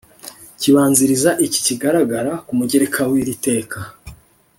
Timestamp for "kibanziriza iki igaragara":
0.59-2.31